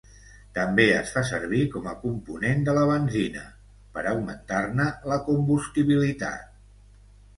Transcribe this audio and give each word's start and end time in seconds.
També 0.53 0.85
es 0.99 1.11
fa 1.17 1.21
servir 1.31 1.59
com 1.75 1.89
a 1.91 1.93
component 2.07 2.65
de 2.69 2.75
la 2.77 2.85
benzina, 2.93 3.43
per 3.99 4.07
augmentar-ne 4.13 4.89
la 5.13 5.23
combustibilitat. 5.29 6.53